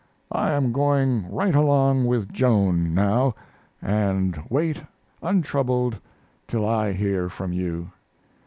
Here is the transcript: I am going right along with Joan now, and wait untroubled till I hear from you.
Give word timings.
I 0.31 0.49
am 0.53 0.71
going 0.71 1.29
right 1.31 1.53
along 1.53 2.05
with 2.07 2.33
Joan 2.33 2.95
now, 2.95 3.35
and 3.83 4.41
wait 4.49 4.81
untroubled 5.21 5.99
till 6.47 6.67
I 6.67 6.91
hear 6.91 7.29
from 7.29 7.53
you. 7.53 7.91